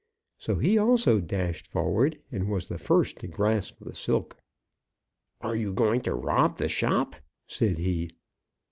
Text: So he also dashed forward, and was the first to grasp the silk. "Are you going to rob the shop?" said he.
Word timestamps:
So 0.39 0.55
he 0.55 0.79
also 0.79 1.19
dashed 1.21 1.67
forward, 1.67 2.17
and 2.31 2.49
was 2.49 2.67
the 2.67 2.79
first 2.79 3.17
to 3.19 3.27
grasp 3.27 3.75
the 3.81 3.93
silk. 3.93 4.35
"Are 5.41 5.55
you 5.55 5.73
going 5.73 6.01
to 6.01 6.15
rob 6.15 6.57
the 6.57 6.69
shop?" 6.69 7.15
said 7.47 7.77
he. 7.77 8.09